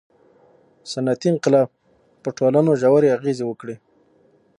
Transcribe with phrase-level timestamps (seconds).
[0.91, 1.69] •صنعتي انقلاب
[2.23, 3.75] په ټولنو ژورې اغېزې وکړې.